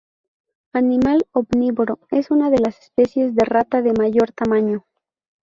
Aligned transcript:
Animal 0.73 1.27
omnívoro, 1.31 1.99
es 2.09 2.31
una 2.31 2.49
de 2.49 2.57
las 2.57 2.79
especies 2.81 3.35
de 3.35 3.45
rata 3.45 3.83
de 3.83 3.93
mayor 3.93 4.31
tamaño. 4.31 4.87